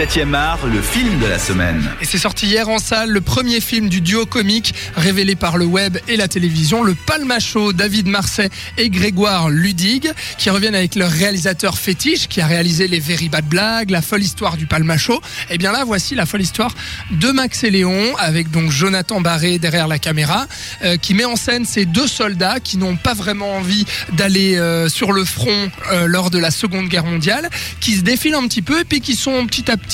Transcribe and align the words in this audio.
7e 0.00 0.32
art, 0.32 0.66
le 0.66 0.80
film 0.80 1.18
de 1.18 1.26
la 1.26 1.38
semaine. 1.38 1.86
Et 2.00 2.06
c'est 2.06 2.16
sorti 2.16 2.46
hier 2.46 2.70
en 2.70 2.78
salle, 2.78 3.10
le 3.10 3.20
premier 3.20 3.60
film 3.60 3.90
du 3.90 4.00
duo 4.00 4.24
comique 4.24 4.72
révélé 4.96 5.34
par 5.34 5.58
le 5.58 5.66
web 5.66 5.98
et 6.08 6.16
la 6.16 6.26
télévision, 6.26 6.82
le 6.82 6.94
Palmacho, 6.94 7.74
David 7.74 8.06
Marseille 8.06 8.48
et 8.78 8.88
Grégoire 8.88 9.50
Ludig, 9.50 10.10
qui 10.38 10.48
reviennent 10.48 10.74
avec 10.74 10.94
leur 10.94 11.10
réalisateur 11.10 11.76
fétiche 11.76 12.28
qui 12.28 12.40
a 12.40 12.46
réalisé 12.46 12.88
les 12.88 12.98
Very 12.98 13.28
Bad 13.28 13.44
Blagues, 13.44 13.90
la 13.90 14.00
folle 14.00 14.22
histoire 14.22 14.56
du 14.56 14.64
Palmacho. 14.64 15.16
Et 15.50 15.56
eh 15.56 15.58
bien 15.58 15.70
là, 15.70 15.84
voici 15.84 16.14
la 16.14 16.24
folle 16.24 16.40
histoire 16.40 16.74
de 17.10 17.30
Max 17.30 17.62
et 17.64 17.70
Léon, 17.70 18.16
avec 18.16 18.50
donc 18.50 18.70
Jonathan 18.70 19.20
Barré 19.20 19.58
derrière 19.58 19.86
la 19.86 19.98
caméra, 19.98 20.46
euh, 20.82 20.96
qui 20.96 21.12
met 21.12 21.26
en 21.26 21.36
scène 21.36 21.66
ces 21.66 21.84
deux 21.84 22.08
soldats 22.08 22.58
qui 22.58 22.78
n'ont 22.78 22.96
pas 22.96 23.12
vraiment 23.12 23.52
envie 23.56 23.84
d'aller 24.14 24.56
euh, 24.56 24.88
sur 24.88 25.12
le 25.12 25.26
front 25.26 25.70
euh, 25.92 26.06
lors 26.06 26.30
de 26.30 26.38
la 26.38 26.50
Seconde 26.50 26.88
Guerre 26.88 27.04
mondiale, 27.04 27.50
qui 27.80 27.96
se 27.96 28.00
défilent 28.00 28.36
un 28.36 28.48
petit 28.48 28.62
peu 28.62 28.80
et 28.80 28.84
puis 28.84 29.02
qui 29.02 29.14
sont 29.14 29.46
petit 29.46 29.70
à 29.70 29.76
petit 29.76 29.89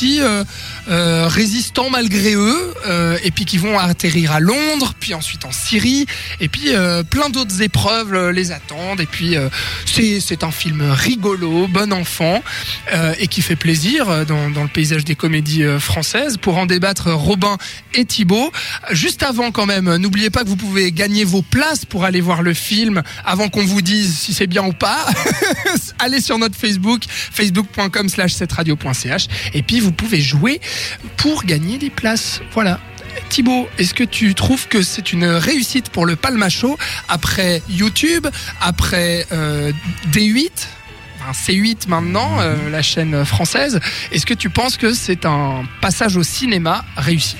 résistants 0.86 1.90
malgré 1.90 2.34
eux, 2.34 2.74
et 3.22 3.30
puis 3.30 3.44
qui 3.44 3.58
vont 3.58 3.78
atterrir 3.78 4.32
à 4.32 4.40
Londres, 4.40 4.94
puis 4.98 5.14
ensuite 5.14 5.44
en 5.44 5.52
Syrie, 5.52 6.06
et 6.40 6.48
puis 6.48 6.70
plein 7.10 7.30
d'autres 7.30 7.62
épreuves 7.62 8.30
les 8.30 8.52
attendent. 8.52 9.00
Et 9.00 9.06
puis 9.06 9.36
c'est 9.86 10.44
un 10.44 10.50
film 10.50 10.82
rigolo, 10.90 11.66
bon 11.68 11.92
enfant, 11.92 12.42
et 13.18 13.26
qui 13.28 13.42
fait 13.42 13.56
plaisir 13.56 14.26
dans, 14.26 14.50
dans 14.50 14.62
le 14.62 14.68
paysage 14.68 15.04
des 15.04 15.14
comédies 15.14 15.64
françaises. 15.78 16.36
Pour 16.36 16.58
en 16.58 16.66
débattre, 16.66 17.10
Robin 17.12 17.56
et 17.94 18.04
Thibaut. 18.04 18.52
Juste 18.90 19.22
avant 19.22 19.50
quand 19.50 19.66
même, 19.66 19.96
n'oubliez 19.96 20.30
pas 20.30 20.44
que 20.44 20.48
vous 20.48 20.56
pouvez 20.56 20.92
gagner 20.92 21.24
vos 21.24 21.42
places 21.42 21.84
pour 21.84 22.04
aller 22.04 22.20
voir 22.20 22.42
le 22.42 22.54
film 22.54 23.02
avant 23.24 23.48
qu'on 23.48 23.64
vous 23.64 23.82
dise 23.82 24.16
si 24.18 24.34
c'est 24.34 24.46
bien 24.46 24.64
ou 24.64 24.72
pas. 24.72 25.06
Allez 25.98 26.20
sur 26.20 26.38
notre 26.38 26.56
Facebook, 26.56 27.02
facebook.com 27.08 28.08
slash 28.08 28.32
radio.ch 28.50 29.26
et 29.54 29.62
puis 29.62 29.80
vous 29.80 29.85
pouvez 29.92 30.20
jouer 30.20 30.60
pour 31.16 31.44
gagner 31.44 31.78
des 31.78 31.90
places. 31.90 32.40
Voilà. 32.52 32.80
Thibaut, 33.28 33.68
est-ce 33.78 33.94
que 33.94 34.04
tu 34.04 34.34
trouves 34.34 34.68
que 34.68 34.82
c'est 34.82 35.12
une 35.12 35.26
réussite 35.26 35.88
pour 35.88 36.06
le 36.06 36.16
Palmacho 36.16 36.78
après 37.08 37.62
YouTube, 37.68 38.26
après 38.60 39.26
euh, 39.32 39.72
D8 40.12 40.50
C8 41.32 41.88
maintenant, 41.88 42.40
euh, 42.40 42.70
la 42.70 42.82
chaîne 42.82 43.24
française. 43.24 43.80
Est-ce 44.12 44.26
que 44.26 44.34
tu 44.34 44.50
penses 44.50 44.76
que 44.76 44.94
c'est 44.94 45.26
un 45.26 45.64
passage 45.80 46.16
au 46.16 46.22
cinéma 46.22 46.84
réussi? 46.96 47.36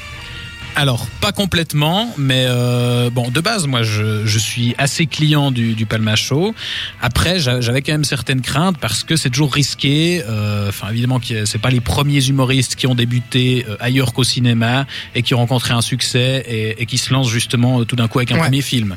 Alors, 0.76 1.06
pas 1.22 1.32
complètement, 1.32 2.12
mais 2.18 2.44
euh, 2.46 3.08
bon, 3.08 3.30
de 3.30 3.40
base, 3.40 3.66
moi, 3.66 3.82
je, 3.82 4.26
je 4.26 4.38
suis 4.38 4.74
assez 4.76 5.06
client 5.06 5.50
du, 5.50 5.72
du 5.72 5.86
Palma 5.86 6.16
Show. 6.16 6.54
Après, 7.00 7.38
j'avais 7.38 7.80
quand 7.80 7.92
même 7.92 8.04
certaines 8.04 8.42
craintes 8.42 8.76
parce 8.78 9.02
que 9.02 9.16
c'est 9.16 9.30
toujours 9.30 9.54
risqué. 9.54 10.22
Euh, 10.28 10.68
enfin, 10.68 10.90
évidemment, 10.90 11.18
c'est 11.46 11.62
pas 11.62 11.70
les 11.70 11.80
premiers 11.80 12.22
humoristes 12.28 12.76
qui 12.76 12.86
ont 12.86 12.94
débuté 12.94 13.64
euh, 13.66 13.76
ailleurs 13.80 14.12
qu'au 14.12 14.22
cinéma 14.22 14.86
et 15.14 15.22
qui 15.22 15.32
ont 15.32 15.38
rencontré 15.38 15.72
un 15.72 15.80
succès 15.80 16.44
et, 16.46 16.82
et 16.82 16.84
qui 16.84 16.98
se 16.98 17.10
lancent 17.10 17.30
justement 17.30 17.86
tout 17.86 17.96
d'un 17.96 18.06
coup 18.06 18.18
avec 18.18 18.32
un 18.32 18.38
premier 18.38 18.60
film. 18.60 18.96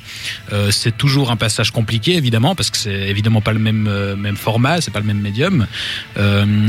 c'est 0.71 0.97
toujours 0.97 1.31
un 1.31 1.37
passage 1.37 1.71
compliqué, 1.71 2.15
évidemment, 2.17 2.55
parce 2.55 2.71
que 2.71 2.77
c'est 2.77 3.07
évidemment 3.07 3.39
pas 3.39 3.53
le 3.53 3.59
même 3.59 4.15
même 4.15 4.35
format, 4.35 4.81
c'est 4.81 4.91
pas 4.91 4.99
le 4.99 5.05
même 5.05 5.21
médium. 5.21 5.65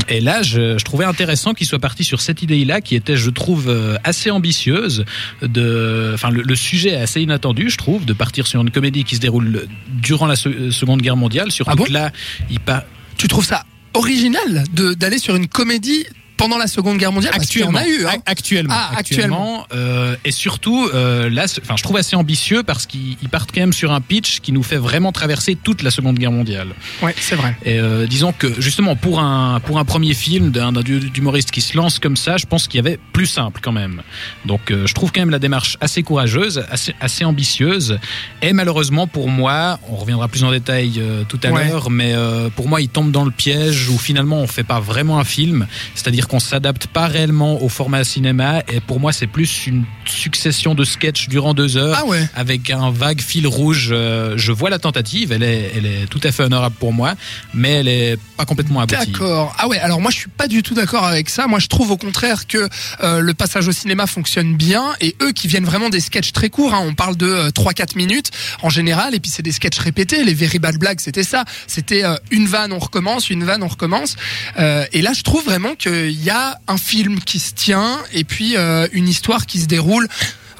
et 0.07 0.21
là, 0.21 0.41
je, 0.41 0.77
je 0.77 0.85
trouvais 0.85 1.05
intéressant 1.05 1.53
qu'il 1.53 1.67
soit 1.67 1.79
parti 1.79 2.05
sur 2.05 2.21
cette 2.21 2.41
idée-là, 2.41 2.79
qui 2.79 2.95
était, 2.95 3.17
je 3.17 3.29
trouve, 3.29 3.69
assez 4.05 4.31
ambitieuse 4.31 5.00
de, 5.41 6.11
enfin, 6.13 6.29
le, 6.29 6.55
sujet 6.55 6.89
est 6.89 7.01
assez 7.01 7.21
inattendu, 7.21 7.69
je 7.69 7.77
trouve, 7.77 8.05
de 8.05 8.13
partir 8.13 8.47
sur 8.47 8.61
une 8.61 8.71
comédie 8.71 9.03
qui 9.03 9.15
se 9.15 9.21
déroule 9.21 9.67
durant 9.87 10.27
la 10.27 10.35
Seconde 10.35 11.01
Guerre 11.01 11.17
mondiale. 11.17 11.51
Surtout 11.51 11.83
ah 11.83 11.85
que 11.85 11.91
là, 11.91 12.11
il 12.49 12.59
pas. 12.59 12.85
Tu 13.17 13.27
trouves 13.27 13.45
ça 13.45 13.65
original 13.93 14.63
d'aller 14.73 15.19
sur 15.19 15.35
une 15.35 15.47
comédie 15.47 16.05
pendant 16.41 16.57
la 16.57 16.67
Seconde 16.67 16.97
Guerre 16.97 17.11
mondiale 17.11 17.33
actuellement, 17.35 17.79
a 17.79 17.87
eu, 17.87 18.05
hein. 18.05 18.17
actuellement, 18.25 18.73
ah, 18.75 18.91
actuellement, 18.97 19.67
euh, 19.73 20.15
et 20.25 20.31
surtout 20.31 20.89
euh, 20.93 21.29
là, 21.29 21.45
enfin, 21.61 21.75
je 21.77 21.83
trouve 21.83 21.97
assez 21.97 22.15
ambitieux 22.15 22.63
parce 22.63 22.87
qu'ils 22.87 23.17
partent 23.29 23.51
quand 23.53 23.61
même 23.61 23.73
sur 23.73 23.91
un 23.91 24.01
pitch 24.01 24.39
qui 24.39 24.51
nous 24.51 24.63
fait 24.63 24.77
vraiment 24.77 25.11
traverser 25.11 25.55
toute 25.55 25.83
la 25.83 25.91
Seconde 25.91 26.17
Guerre 26.17 26.31
mondiale. 26.31 26.69
Ouais, 27.03 27.13
c'est 27.19 27.35
vrai. 27.35 27.55
Et 27.63 27.79
euh, 27.79 28.07
disons 28.07 28.33
que 28.33 28.59
justement 28.59 28.95
pour 28.95 29.19
un 29.19 29.59
pour 29.59 29.77
un 29.77 29.85
premier 29.85 30.13
film 30.13 30.51
d'un 30.51 30.73
humoriste 31.15 31.51
qui 31.51 31.61
se 31.61 31.77
lance 31.77 31.99
comme 31.99 32.15
ça, 32.15 32.37
je 32.37 32.45
pense 32.45 32.67
qu'il 32.67 32.77
y 32.77 32.79
avait 32.79 32.99
plus 33.13 33.27
simple 33.27 33.61
quand 33.63 33.71
même. 33.71 34.01
Donc 34.45 34.71
euh, 34.71 34.87
je 34.87 34.93
trouve 34.93 35.11
quand 35.11 35.21
même 35.21 35.29
la 35.29 35.39
démarche 35.39 35.77
assez 35.79 36.01
courageuse, 36.01 36.65
assez 36.71 36.95
assez 36.99 37.23
ambitieuse, 37.23 37.99
et 38.41 38.53
malheureusement 38.53 39.05
pour 39.05 39.29
moi, 39.29 39.79
on 39.89 39.95
reviendra 39.95 40.27
plus 40.27 40.43
en 40.43 40.51
détail 40.51 40.93
euh, 40.97 41.23
tout 41.27 41.39
à 41.43 41.49
l'heure, 41.49 41.91
mais 41.91 42.15
pour 42.55 42.67
moi 42.67 42.81
il 42.81 42.89
tombe 42.89 43.11
dans 43.11 43.25
le 43.25 43.31
piège 43.31 43.89
où 43.89 43.97
finalement 43.97 44.37
on 44.37 44.47
fait 44.47 44.63
pas 44.63 44.79
vraiment 44.79 45.19
un 45.19 45.23
film, 45.23 45.67
c'est-à-dire 45.93 46.27
qu'on 46.31 46.39
s'adapte 46.39 46.87
pas 46.87 47.07
réellement 47.07 47.61
au 47.61 47.67
format 47.67 48.05
cinéma 48.05 48.63
et 48.71 48.79
pour 48.79 49.01
moi 49.01 49.11
c'est 49.11 49.27
plus 49.27 49.67
une 49.67 49.83
succession 50.05 50.75
de 50.75 50.85
sketchs 50.85 51.27
durant 51.27 51.53
deux 51.53 51.75
heures 51.75 51.97
ah 51.99 52.05
ouais. 52.05 52.25
avec 52.35 52.69
un 52.69 52.89
vague 52.89 53.19
fil 53.19 53.45
rouge. 53.47 53.89
Euh, 53.91 54.35
je 54.37 54.53
vois 54.53 54.69
la 54.69 54.79
tentative, 54.79 55.33
elle 55.33 55.43
est, 55.43 55.73
elle 55.75 55.85
est 55.85 56.05
tout 56.09 56.21
à 56.23 56.31
fait 56.31 56.43
honorable 56.43 56.77
pour 56.79 56.93
moi, 56.93 57.15
mais 57.53 57.71
elle 57.71 57.89
est 57.89 58.17
pas 58.37 58.45
complètement 58.45 58.79
aboutie. 58.79 59.11
D'accord. 59.11 59.53
Ah 59.59 59.67
ouais. 59.67 59.77
Alors 59.79 59.99
moi 59.99 60.09
je 60.09 60.19
suis 60.19 60.29
pas 60.29 60.47
du 60.47 60.63
tout 60.63 60.73
d'accord 60.73 61.03
avec 61.03 61.27
ça. 61.27 61.47
Moi 61.47 61.59
je 61.59 61.67
trouve 61.67 61.91
au 61.91 61.97
contraire 61.97 62.47
que 62.47 62.69
euh, 63.03 63.19
le 63.19 63.33
passage 63.33 63.67
au 63.67 63.73
cinéma 63.73 64.07
fonctionne 64.07 64.55
bien 64.55 64.85
et 65.01 65.17
eux 65.21 65.33
qui 65.33 65.49
viennent 65.49 65.65
vraiment 65.65 65.89
des 65.89 65.99
sketchs 65.99 66.31
très 66.31 66.49
courts. 66.49 66.73
Hein, 66.73 66.81
on 66.85 66.93
parle 66.93 67.17
de 67.17 67.49
3-4 67.49 67.81
euh, 67.81 67.85
minutes 67.97 68.31
en 68.61 68.69
général 68.69 69.15
et 69.15 69.19
puis 69.19 69.29
c'est 69.29 69.43
des 69.43 69.51
sketchs 69.51 69.79
répétés. 69.79 70.23
Les 70.23 70.33
Very 70.33 70.59
Bad 70.59 70.77
Blagues 70.77 71.01
c'était 71.01 71.23
ça. 71.23 71.43
C'était 71.67 72.03
une 72.31 72.45
vanne 72.45 72.71
on 72.71 72.79
recommence, 72.79 73.29
une 73.29 73.43
vanne 73.43 73.63
on 73.63 73.67
recommence. 73.67 74.15
et 74.57 75.01
là 75.01 75.11
je 75.13 75.23
trouve 75.23 75.43
vraiment 75.43 75.75
il 75.85 76.10
y 76.19 76.29
a 76.29 76.59
un 76.67 76.77
film 76.77 77.19
qui 77.19 77.39
se 77.39 77.53
tient 77.53 77.99
et 78.13 78.23
puis 78.23 78.55
euh, 78.55 78.87
une 78.91 79.07
histoire 79.07 79.45
qui 79.45 79.59
se 79.59 79.67
déroule 79.67 80.07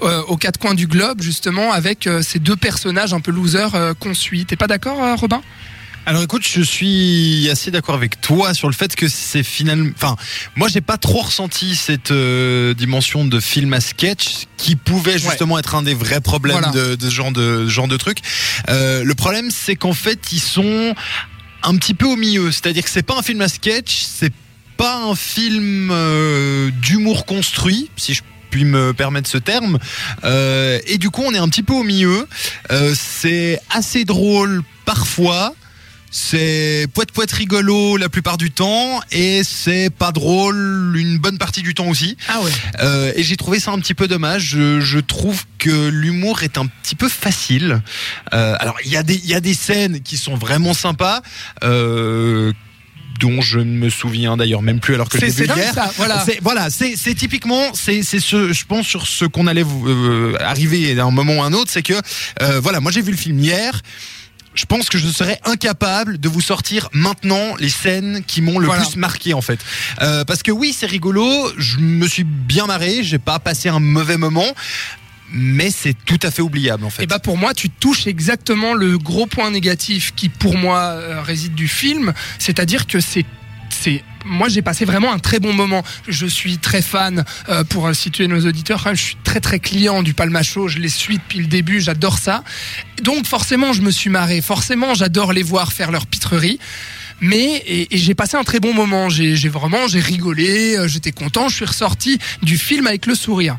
euh, 0.01 0.21
aux 0.23 0.37
quatre 0.37 0.59
coins 0.59 0.73
du 0.73 0.87
globe 0.87 1.21
justement 1.21 1.71
avec 1.71 2.07
euh, 2.07 2.21
ces 2.21 2.39
deux 2.39 2.55
personnages 2.55 3.13
un 3.13 3.19
peu 3.19 3.31
losers 3.31 3.95
qu'on 3.99 4.13
suit. 4.13 4.45
T'es 4.45 4.55
pas 4.55 4.67
d'accord, 4.67 5.17
Robin? 5.19 5.41
Alors 6.07 6.23
écoute, 6.23 6.41
je 6.43 6.61
suis 6.61 7.47
assez 7.51 7.69
d'accord 7.69 7.93
avec 7.93 8.19
toi 8.21 8.55
sur 8.55 8.67
le 8.67 8.73
fait 8.73 8.95
que 8.95 9.07
c'est 9.07 9.43
finalement, 9.43 9.91
enfin, 9.95 10.15
moi 10.55 10.67
j'ai 10.67 10.81
pas 10.81 10.97
trop 10.97 11.21
ressenti 11.21 11.75
cette 11.75 12.11
dimension 12.11 13.23
de 13.23 13.39
film 13.39 13.71
à 13.73 13.81
sketch 13.81 14.47
qui 14.57 14.75
pouvait 14.75 15.19
justement 15.19 15.59
être 15.59 15.75
un 15.75 15.83
des 15.83 15.93
vrais 15.93 16.19
problèmes 16.19 16.71
de, 16.73 16.97
ce 16.99 17.09
genre 17.09 17.31
de, 17.31 17.67
genre 17.67 17.87
de 17.87 17.97
truc. 17.97 18.17
le 18.67 19.13
problème, 19.13 19.51
c'est 19.51 19.75
qu'en 19.75 19.93
fait, 19.93 20.31
ils 20.31 20.39
sont 20.39 20.95
un 21.63 21.77
petit 21.77 21.93
peu 21.93 22.07
au 22.07 22.15
milieu, 22.15 22.51
c'est-à-dire 22.51 22.83
que 22.83 22.89
c'est 22.89 23.03
pas 23.03 23.17
un 23.17 23.21
film 23.21 23.41
à 23.41 23.47
sketch, 23.47 24.03
c'est 24.03 24.33
pas 24.77 24.97
un 24.97 25.15
film 25.15 25.89
euh, 25.91 26.71
d'humour 26.81 27.25
construit, 27.25 27.89
si 27.97 28.13
je 28.13 28.21
puis 28.49 28.65
me 28.65 28.93
permettre 28.93 29.29
ce 29.29 29.37
terme. 29.37 29.79
Euh, 30.23 30.79
et 30.85 30.97
du 30.97 31.09
coup, 31.09 31.21
on 31.25 31.33
est 31.33 31.37
un 31.37 31.47
petit 31.47 31.63
peu 31.63 31.73
au 31.73 31.83
milieu. 31.83 32.27
Euh, 32.71 32.93
c'est 32.97 33.59
assez 33.69 34.05
drôle 34.05 34.61
parfois. 34.85 35.53
C'est 36.13 36.87
poète 36.93 37.13
poète 37.13 37.31
rigolo 37.31 37.95
la 37.95 38.09
plupart 38.09 38.35
du 38.35 38.51
temps 38.51 38.99
et 39.13 39.43
c'est 39.45 39.89
pas 39.89 40.11
drôle 40.11 40.93
une 40.97 41.17
bonne 41.19 41.37
partie 41.37 41.61
du 41.61 41.73
temps 41.73 41.87
aussi. 41.87 42.17
Ah 42.27 42.41
ouais. 42.41 43.13
et 43.15 43.23
j'ai 43.23 43.37
trouvé 43.37 43.61
ça 43.61 43.71
un 43.71 43.79
petit 43.79 43.93
peu 43.93 44.09
dommage. 44.09 44.43
Je, 44.43 44.81
je 44.81 44.99
trouve 44.99 45.45
que 45.57 45.87
l'humour 45.87 46.43
est 46.43 46.57
un 46.57 46.65
petit 46.65 46.95
peu 46.95 47.07
facile. 47.07 47.81
alors 48.31 48.75
il 48.83 48.91
y 48.91 48.97
a 48.97 49.03
des 49.03 49.15
il 49.15 49.29
y 49.29 49.35
a 49.35 49.39
des 49.39 49.53
scènes 49.53 50.01
qui 50.01 50.17
sont 50.17 50.35
vraiment 50.35 50.73
sympas 50.73 51.21
dont 53.21 53.39
je 53.39 53.59
ne 53.59 53.77
me 53.77 53.89
souviens 53.89 54.35
d'ailleurs 54.35 54.63
même 54.63 54.79
plus 54.79 54.95
alors 54.95 55.07
que 55.07 55.17
vu 55.17 55.45
hier. 55.45 55.73
voilà, 55.95 56.23
c'est 56.25 56.39
voilà, 56.41 56.69
c'est 56.69 57.15
typiquement 57.15 57.73
c'est 57.73 58.01
c'est 58.03 58.19
ce 58.19 58.51
je 58.51 58.65
pense 58.65 58.87
sur 58.87 59.07
ce 59.07 59.25
qu'on 59.25 59.47
allait 59.47 59.63
euh, 59.63 60.35
arriver 60.39 60.99
à 60.99 61.05
un 61.05 61.11
moment 61.11 61.37
ou 61.37 61.43
un 61.43 61.53
autre, 61.53 61.71
c'est 61.71 61.83
que 61.83 61.93
euh, 62.41 62.59
voilà, 62.59 62.79
moi 62.79 62.91
j'ai 62.91 63.01
vu 63.01 63.11
le 63.11 63.17
film 63.17 63.39
hier. 63.39 63.81
Je 64.53 64.65
pense 64.65 64.89
que 64.89 64.97
je 64.97 65.07
serais 65.07 65.39
incapable 65.45 66.17
de 66.17 66.27
vous 66.27 66.41
sortir 66.41 66.89
maintenant 66.91 67.55
les 67.57 67.69
scènes 67.69 68.21
qui 68.27 68.41
m'ont 68.41 68.59
le 68.59 68.67
plus 68.67 68.97
marqué 68.97 69.33
en 69.33 69.39
fait. 69.39 69.59
Euh, 70.01 70.25
parce 70.25 70.43
que 70.43 70.51
oui, 70.51 70.75
c'est 70.77 70.87
rigolo, 70.87 71.25
je 71.57 71.77
me 71.77 72.05
suis 72.05 72.25
bien 72.25 72.65
marré, 72.65 73.01
j'ai 73.01 73.17
pas 73.17 73.39
passé 73.39 73.69
un 73.69 73.79
mauvais 73.79 74.17
moment 74.17 74.53
mais 75.31 75.71
c'est 75.71 75.95
tout 76.05 76.19
à 76.23 76.31
fait 76.31 76.41
oubliable 76.41 76.85
en 76.85 76.89
fait. 76.89 77.03
Et 77.03 77.07
bah 77.07 77.19
pour 77.19 77.37
moi, 77.37 77.53
tu 77.53 77.69
touches 77.69 78.07
exactement 78.07 78.73
le 78.73 78.97
gros 78.97 79.25
point 79.25 79.49
négatif 79.51 80.13
qui 80.15 80.29
pour 80.29 80.57
moi 80.57 80.79
euh, 80.79 81.21
réside 81.21 81.55
du 81.55 81.67
film, 81.67 82.13
c'est-à-dire 82.39 82.87
que 82.87 82.99
c'est 82.99 83.25
c'est 83.69 84.03
moi 84.25 84.49
j'ai 84.49 84.61
passé 84.61 84.85
vraiment 84.85 85.11
un 85.11 85.19
très 85.19 85.39
bon 85.39 85.53
moment. 85.53 85.83
Je 86.07 86.25
suis 86.25 86.57
très 86.57 86.81
fan 86.81 87.23
euh, 87.49 87.63
pour 87.63 87.93
situer 87.95 88.27
nos 88.27 88.45
auditeurs. 88.45 88.87
je 88.93 89.01
suis 89.01 89.17
très 89.23 89.39
très 89.39 89.59
client 89.59 90.03
du 90.03 90.13
Palmacho. 90.13 90.67
Je 90.67 90.79
les 90.79 90.89
suis 90.89 91.17
depuis 91.17 91.39
le 91.39 91.47
début. 91.47 91.81
J'adore 91.81 92.17
ça. 92.17 92.43
Donc 93.01 93.25
forcément 93.25 93.73
je 93.73 93.81
me 93.81 93.91
suis 93.91 94.09
marré. 94.09 94.41
Forcément 94.41 94.93
j'adore 94.93 95.33
les 95.33 95.43
voir 95.43 95.73
faire 95.73 95.91
leur 95.91 96.05
pitrerie. 96.05 96.59
Mais 97.21 97.57
et, 97.67 97.93
et 97.93 97.97
j'ai 97.97 98.15
passé 98.15 98.35
un 98.35 98.43
très 98.43 98.59
bon 98.59 98.73
moment. 98.73 99.09
J'ai 99.09 99.49
vraiment 99.49 99.87
j'ai 99.87 99.99
rigolé, 99.99 100.77
euh, 100.77 100.87
j'étais 100.87 101.11
content. 101.11 101.47
Je 101.47 101.55
suis 101.55 101.65
ressorti 101.65 102.19
du 102.41 102.57
film 102.57 102.87
avec 102.87 103.05
le 103.05 103.15
sourire. 103.15 103.57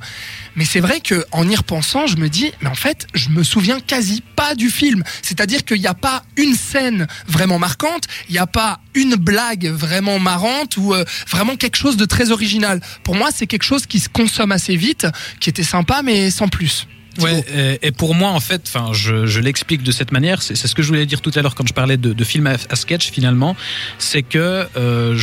Mais 0.56 0.64
c'est 0.64 0.80
vrai 0.80 1.00
que 1.00 1.24
en 1.32 1.48
y 1.48 1.56
repensant, 1.56 2.06
je 2.06 2.16
me 2.16 2.28
dis, 2.28 2.52
mais 2.60 2.68
en 2.68 2.74
fait, 2.74 3.06
je 3.14 3.30
me 3.30 3.42
souviens 3.42 3.80
quasi 3.80 4.22
pas 4.36 4.54
du 4.54 4.70
film. 4.70 5.02
C'est-à-dire 5.22 5.64
qu'il 5.64 5.80
n'y 5.80 5.86
a 5.86 5.94
pas 5.94 6.24
une 6.36 6.54
scène 6.54 7.06
vraiment 7.26 7.58
marquante, 7.58 8.04
il 8.28 8.32
n'y 8.32 8.38
a 8.38 8.46
pas 8.46 8.80
une 8.94 9.14
blague 9.14 9.66
vraiment 9.66 10.18
marrante 10.18 10.76
ou 10.76 10.92
euh, 10.92 11.04
vraiment 11.28 11.56
quelque 11.56 11.76
chose 11.76 11.96
de 11.96 12.04
très 12.04 12.30
original. 12.32 12.80
Pour 13.04 13.14
moi, 13.14 13.30
c'est 13.34 13.46
quelque 13.46 13.62
chose 13.62 13.86
qui 13.86 14.00
se 14.00 14.08
consomme 14.08 14.52
assez 14.52 14.76
vite, 14.76 15.06
qui 15.40 15.48
était 15.48 15.62
sympa, 15.62 16.02
mais 16.02 16.30
sans 16.30 16.48
plus. 16.48 16.86
Ouais, 17.20 17.44
et, 17.82 17.88
et 17.88 17.92
pour 17.92 18.14
moi, 18.14 18.30
en 18.30 18.40
fait, 18.40 18.62
enfin, 18.66 18.92
je, 18.92 19.26
je 19.26 19.40
l'explique 19.40 19.82
de 19.82 19.92
cette 19.92 20.12
manière. 20.12 20.42
C'est 20.42 20.54
ce 20.56 20.74
que 20.74 20.82
je 20.82 20.88
voulais 20.88 21.06
dire 21.06 21.20
tout 21.20 21.30
à 21.34 21.42
l'heure 21.42 21.54
quand 21.54 21.66
je 21.66 21.72
parlais 21.74 21.96
de, 21.96 22.12
de 22.12 22.24
film 22.24 22.46
à, 22.46 22.56
à 22.70 22.76
sketch. 22.76 23.10
Finalement, 23.10 23.56
c'est 23.98 24.22
que 24.22 24.66
euh, 24.76 25.16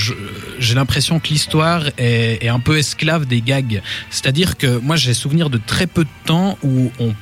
j'ai 0.60 0.76
l'impression 0.76 1.20
que 1.20 1.30
l'histoire 1.30 1.88
est, 1.98 2.44
est 2.44 2.48
un 2.50 2.60
peu 2.60 2.78
esclave 2.78 3.26
des 3.26 3.42
gags. 3.42 3.82
C'est-à-dire 4.10 4.58
que 4.58 4.78
moi, 4.80 4.96
j'ai 4.96 5.14
souvenir 5.14 5.50
de 5.50 5.60
très 5.66 5.88
peu 5.88 6.04
de 6.04 6.10
temps 6.26 6.58
où 6.64 6.92
on, 7.00 7.14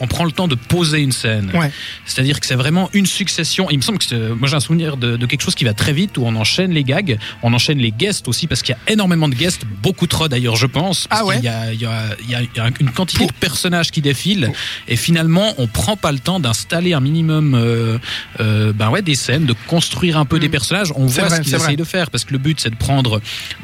on 0.00 0.06
prend 0.06 0.24
le 0.24 0.32
temps 0.32 0.48
de 0.48 0.54
poser 0.54 1.00
une 1.00 1.12
scène. 1.12 1.50
Ouais. 1.54 1.70
C'est-à-dire 2.06 2.40
que 2.40 2.46
c'est 2.46 2.54
vraiment 2.54 2.90
une 2.92 3.06
succession. 3.06 3.68
Il 3.70 3.76
me 3.78 3.82
semble 3.82 3.98
que 3.98 4.32
moi 4.32 4.48
j'ai 4.48 4.56
un 4.56 4.60
souvenir 4.60 4.96
de, 4.96 5.16
de 5.16 5.26
quelque 5.26 5.42
chose 5.42 5.54
qui 5.54 5.64
va 5.64 5.74
très 5.74 5.92
vite 5.92 6.16
où 6.18 6.22
on 6.24 6.34
enchaîne 6.36 6.72
les 6.72 6.84
gags, 6.84 7.18
on 7.42 7.52
enchaîne 7.52 7.78
les 7.78 7.90
guests 7.92 8.28
aussi 8.28 8.46
parce 8.46 8.62
qu'il 8.62 8.74
y 8.74 8.90
a 8.90 8.92
énormément 8.92 9.28
de 9.28 9.34
guests, 9.34 9.62
beaucoup 9.82 10.06
trop 10.06 10.28
d'ailleurs 10.28 10.56
je 10.56 10.66
pense. 10.66 11.06
Parce 11.06 11.20
Ah 11.22 11.24
ouais 11.26 11.36
il 11.38 11.44
y, 11.44 11.48
a, 11.48 11.72
il 11.72 11.80
y 11.80 11.86
a- 11.86 12.16
il 12.24 12.30
y 12.30 12.34
a 12.60 12.68
une 12.80 12.90
quantité 12.90 13.26
de 13.26 13.32
personnages 13.32 13.90
qui 13.90 14.00
défilent 14.08 14.50
et 14.92 14.96
finalement 14.96 15.48
on 15.62 15.66
prend 15.80 15.96
pas 16.04 16.12
le 16.12 16.20
temps 16.28 16.40
d'installer 16.44 16.92
un 16.98 17.00
minimum 17.10 17.46
euh, 17.54 17.98
euh, 18.40 18.72
ben 18.80 18.88
ouais 18.92 19.02
des 19.10 19.18
scènes, 19.24 19.46
de 19.52 19.54
construire 19.74 20.16
un 20.18 20.24
peu 20.24 20.36
Mm. 20.38 20.44
des 20.46 20.48
personnages. 20.58 20.90
On 21.02 21.06
voit 21.06 21.24
vrai, 21.28 21.36
ce 21.36 21.42
qu'ils 21.42 21.52
vrai. 21.54 21.60
essayent 21.62 21.82
de 21.86 21.90
faire 21.96 22.08
parce 22.12 22.24
que 22.26 22.32
le 22.36 22.38
but 22.46 22.56
c'est 22.62 22.70
de 22.70 22.80
prendre 22.88 23.20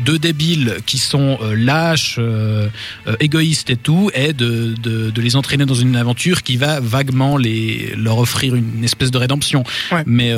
deux 0.09 0.19
débiles 0.29 0.71
qui 0.87 0.99
sont 1.13 1.31
euh, 1.43 1.55
lâches, 1.71 2.19
égoïstes 3.21 3.71
et 3.71 3.77
tout, 3.77 4.11
et 4.15 4.33
de, 4.33 4.75
de, 4.87 5.11
de 5.17 5.21
les 5.27 5.35
entraîner 5.37 5.67
dans 5.73 5.81
une 5.87 5.97
aventure 6.05 6.43
qui 6.43 6.57
va 6.57 6.81
vaguement 6.81 7.37
les 7.37 7.95
leur 7.97 8.19
offrir 8.19 8.51
une 8.55 8.83
espèce 8.85 9.11
de 9.11 9.19
rédemption. 9.19 9.63
Ouais. 9.93 10.03
Mais 10.07 10.31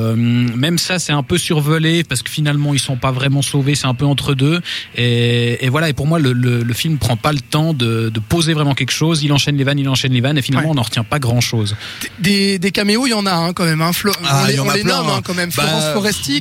même 0.67 0.79
ça, 0.79 0.99
c'est 0.99 1.13
un 1.13 1.23
peu 1.31 1.39
survolé 1.39 2.05
parce 2.05 2.23
que 2.25 2.31
finalement 2.39 2.75
ils 2.75 2.79
sont 2.81 2.97
pas 3.07 3.13
vraiment 3.13 3.43
sauvés, 3.43 3.75
c'est 3.75 3.87
un 3.95 3.95
peu 3.95 4.05
entre 4.15 4.35
deux. 4.35 4.61
Et, 4.97 5.65
et 5.65 5.69
voilà. 5.69 5.89
Et 5.89 5.93
pour 5.99 6.07
moi, 6.07 6.19
le, 6.19 6.33
le, 6.33 6.63
le 6.63 6.75
film 6.75 6.99
prend 6.99 7.17
pas 7.17 7.33
le 7.33 7.41
temps 7.41 7.73
de, 7.73 8.11
de 8.17 8.21
poser 8.21 8.53
vraiment 8.59 8.75
quelque 8.75 8.93
chose. 9.03 9.23
Il 9.23 9.33
enchaîne 9.33 9.57
les 9.57 9.65
vannes, 9.65 9.79
il 9.79 9.89
enchaîne 9.89 9.96
les 10.15 10.21
vannes, 10.21 10.39
et 10.39 10.43
finalement 10.43 10.69
Ouais. 10.69 10.73
on 10.73 10.77
n'en 10.77 10.83
retient 10.83 11.05
pas 11.05 11.19
grand 11.19 11.41
chose. 11.41 11.77
Des, 12.19 12.59
des 12.59 12.71
caméos, 12.71 13.07
il 13.07 13.11
y 13.11 13.15
en 13.15 13.27
a 13.27 13.33
hein, 13.33 13.53
quand 13.53 13.65
même. 13.65 13.83
Hein. 13.83 13.91
Flo- 13.93 14.13
Ah, 14.25 14.43
on 14.43 14.47
les, 14.47 14.61
on 14.61 14.69
a 14.69 14.77
les 14.77 14.83
plein, 14.83 14.97
nomme 14.99 15.09
hein. 15.09 15.15
hein, 15.19 15.23
quand 15.25 15.35
même. 15.35 15.51
Bah, 15.57 15.63
Florence 15.65 15.85
Foresti, 15.93 16.41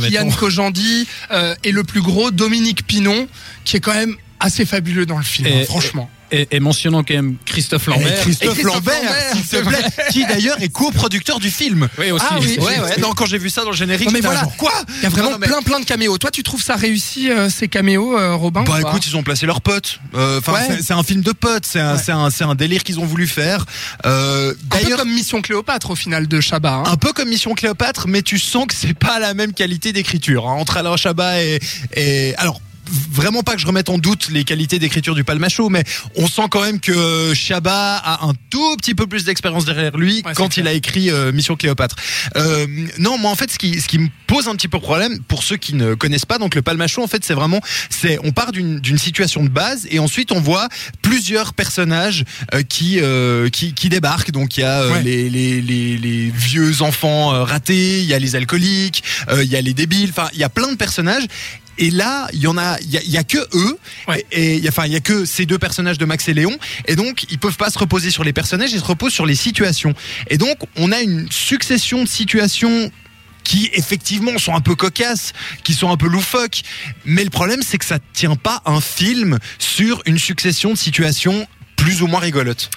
va 0.00 0.06
être 0.06 0.12
Yann. 0.12 0.32
Kojandi 0.34 1.06
euh, 1.30 1.54
et 1.64 1.72
le 1.72 1.84
plus 1.84 2.00
gros, 2.02 2.30
Dominique 2.30 2.86
Pinon, 2.86 3.28
qui 3.64 3.76
est 3.76 3.80
quand 3.80 3.94
même 3.94 4.16
assez 4.40 4.64
fabuleux 4.64 5.06
dans 5.06 5.18
le 5.18 5.24
film, 5.24 5.48
Et- 5.48 5.62
hein, 5.62 5.64
franchement. 5.64 6.10
Et, 6.30 6.46
et 6.50 6.60
mentionnant 6.60 7.02
quand 7.02 7.14
même 7.14 7.36
Christophe 7.46 7.86
Lambert. 7.86 8.06
Et 8.18 8.20
Christophe, 8.20 8.58
Et 8.58 8.62
Christophe 8.62 8.74
Lambert, 8.74 9.02
Lambert, 9.02 9.32
s'il 9.34 9.46
te 9.46 9.56
plaît, 9.66 9.84
qui 10.10 10.26
d'ailleurs 10.26 10.60
est 10.62 10.68
coproducteur 10.68 11.38
du 11.40 11.50
film. 11.50 11.88
Oui 11.98 12.10
aussi. 12.10 12.24
Ah 12.28 12.36
oui. 12.40 12.58
Ouais, 12.60 12.80
ouais, 12.80 12.96
non, 13.00 13.12
quand 13.14 13.24
j'ai 13.26 13.38
vu 13.38 13.48
ça 13.48 13.62
dans 13.64 13.70
le 13.70 13.76
générique, 13.76 14.08
Non, 14.08 14.12
mais 14.12 14.20
voilà. 14.20 14.42
quoi 14.58 14.72
Il 14.98 15.02
y 15.04 15.06
a 15.06 15.08
vraiment 15.08 15.28
Non, 15.28 15.32
non, 15.32 15.38
mais- 15.40 15.46
plein 15.46 15.62
plein 15.62 15.80
de 15.80 15.84
caméos. 15.86 16.18
Toi, 16.18 16.30
tu 16.30 16.42
trouves 16.42 16.62
ça 16.62 16.76
réussi 16.76 17.30
euh, 17.30 17.48
ces 17.48 17.68
caméos, 17.68 18.18
euh, 18.18 18.34
Robin 18.34 18.64
Bah 18.64 18.78
écoute, 18.80 19.06
ils 19.06 19.16
ont 19.16 19.22
placé 19.22 19.46
leurs 19.46 19.60
potes. 19.62 20.00
Euh, 20.14 20.40
Ouais. 20.48 20.78
c'est- 20.82 20.92
un 20.92 21.02
film 21.02 21.22
de 21.22 21.32
potes. 21.32 21.64
C'est 21.66 21.80
un, 21.80 21.96
un, 22.40 22.54
délire 22.54 22.82
qu'ils 22.84 22.98
ont 23.00 23.06
voulu 23.06 23.26
faire. 23.26 23.64
Euh, 24.06 24.50
un 24.50 24.54
peu 24.54 24.82
D'ailleurs, 24.82 24.98
comme 24.98 25.10
Mission 25.12 25.40
Cléopâtre 25.42 25.90
au 25.90 25.96
final 25.96 26.28
de 26.28 26.40
Chabat. 26.40 26.74
hein. 26.74 26.82
un 26.92 26.96
peu 26.96 27.12
comme 27.12 27.28
Mission 27.28 27.54
Cléopâtre, 27.54 28.06
mais 28.08 28.22
tu 28.22 28.38
sens 28.38 28.66
que 28.66 28.74
c'est 28.74 28.94
pas 28.98 29.18
la 29.18 29.32
même 29.34 29.52
qualité 29.52 29.92
d'écriture 29.92 30.46
hein, 30.48 30.52
entre 30.54 30.76
Alain 30.76 30.96
Chabat 30.96 31.42
et, 31.42 31.58
et 31.94 32.34
alors. 32.36 32.60
Vraiment 33.10 33.42
pas 33.42 33.54
que 33.54 33.60
je 33.60 33.66
remette 33.66 33.88
en 33.88 33.98
doute 33.98 34.28
les 34.30 34.44
qualités 34.44 34.78
d'écriture 34.78 35.14
du 35.14 35.24
Palmacho, 35.24 35.68
mais 35.68 35.84
on 36.16 36.26
sent 36.26 36.42
quand 36.50 36.60
même 36.62 36.80
que 36.80 37.32
Chabat 37.34 37.96
a 37.96 38.26
un 38.26 38.32
tout 38.50 38.76
petit 38.76 38.94
peu 38.94 39.06
plus 39.06 39.24
d'expérience 39.24 39.64
derrière 39.64 39.96
lui 39.96 40.22
Ouais, 40.24 40.32
quand 40.34 40.56
il 40.56 40.66
a 40.66 40.72
écrit 40.72 41.10
euh, 41.10 41.32
Mission 41.32 41.56
Cléopâtre. 41.56 41.96
Euh, 42.36 42.66
non, 42.98 43.18
moi 43.18 43.30
en 43.30 43.34
fait, 43.34 43.50
ce 43.50 43.58
qui, 43.58 43.80
ce 43.80 43.88
qui 43.88 43.98
me 43.98 44.08
pose 44.26 44.48
un 44.48 44.54
petit 44.56 44.68
peu 44.68 44.78
problème 44.80 45.18
pour 45.28 45.42
ceux 45.42 45.56
qui 45.56 45.74
ne 45.74 45.94
connaissent 45.94 46.24
pas, 46.26 46.38
donc 46.38 46.54
le 46.54 46.62
Palmacho, 46.62 47.02
en 47.02 47.06
fait, 47.06 47.24
c'est 47.24 47.34
vraiment, 47.34 47.60
c'est, 47.90 48.18
on 48.24 48.32
part 48.32 48.52
d'une 48.52 48.98
situation 48.98 49.42
de 49.44 49.48
base 49.48 49.86
et 49.90 49.98
ensuite 49.98 50.32
on 50.32 50.40
voit 50.40 50.68
plusieurs 51.02 51.54
personnages 51.54 52.24
euh, 52.54 52.62
qui, 52.62 52.98
euh, 53.00 53.48
qui 53.50 53.74
qui 53.74 53.88
débarquent. 53.88 54.30
Donc 54.30 54.56
il 54.56 54.60
y 54.60 54.64
a 54.64 54.80
euh, 54.82 54.88
Ouais. 54.92 55.02
les, 55.02 55.28
les, 55.28 55.60
les, 55.60 55.98
les 55.98 56.30
vieux 56.30 56.80
enfants 56.82 57.34
euh, 57.34 57.44
ratés, 57.44 57.98
il 58.00 58.06
y 58.06 58.14
a 58.14 58.18
les 58.18 58.36
alcooliques, 58.36 59.02
euh, 59.28 59.44
il 59.44 59.50
y 59.50 59.56
a 59.56 59.60
les 59.60 59.74
débiles. 59.74 60.10
Enfin, 60.10 60.28
il 60.32 60.38
y 60.38 60.44
a 60.44 60.48
plein 60.48 60.70
de 60.70 60.76
personnages. 60.76 61.24
Et 61.78 61.90
là, 61.90 62.28
il 62.32 62.40
y 62.40 62.46
en 62.46 62.58
a, 62.58 62.76
il 62.80 62.90
y 62.90 62.98
a, 62.98 63.02
il 63.02 63.10
y 63.10 63.16
a 63.16 63.24
que 63.24 63.38
eux, 63.54 63.78
Ouais. 64.08 64.24
et 64.32 64.56
il 64.56 64.62
y 64.64 64.66
a- 64.66 64.70
enfin, 64.70 64.86
il 64.86 64.92
y 64.92 64.96
a 64.96 65.00
que 65.00 65.24
ces 65.24 65.46
deux 65.46 65.58
personnages 65.58 65.98
de 65.98 66.04
Max 66.04 66.28
et 66.28 66.34
Léon, 66.34 66.56
et 66.86 66.96
donc 66.96 67.24
ils 67.30 67.38
peuvent 67.38 67.56
pas 67.56 67.70
se 67.70 67.78
reposer 67.78 68.10
sur 68.10 68.24
les 68.24 68.32
personnages, 68.32 68.72
ils 68.72 68.80
se 68.80 68.84
reposent 68.84 69.12
sur 69.12 69.26
les 69.26 69.34
situations. 69.36 69.94
Et 70.28 70.38
donc, 70.38 70.58
on 70.76 70.90
a 70.92 71.00
une 71.00 71.30
succession 71.30 72.02
de 72.02 72.08
situations 72.08 72.90
qui 73.44 73.70
effectivement 73.72 74.36
sont 74.38 74.54
un 74.54 74.60
peu 74.60 74.74
cocasses, 74.74 75.32
qui 75.64 75.72
sont 75.72 75.90
un 75.90 75.96
peu 75.96 76.06
loufoques, 76.08 76.62
mais 77.06 77.24
le 77.24 77.30
problème 77.30 77.62
c'est 77.62 77.78
que 77.78 77.84
ça 77.86 77.98
tient 78.12 78.36
pas 78.36 78.60
un 78.66 78.80
film 78.80 79.38
sur 79.58 80.02
une 80.04 80.18
succession 80.18 80.72
de 80.72 80.76
situations 80.78 81.46
plus 81.76 82.02
ou 82.02 82.08
moins 82.08 82.20
rigolotes. 82.20 82.68